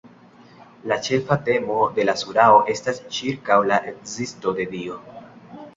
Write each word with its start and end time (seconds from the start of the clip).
La 0.91 0.95
ĉefa 1.07 1.37
temo 1.49 1.77
de 1.99 2.07
la 2.09 2.15
surao 2.23 2.57
estas 2.75 3.03
ĉirkaŭ 3.19 3.61
la 3.73 3.79
ekzisto 3.95 4.57
de 4.61 4.71
Dio. 4.77 5.01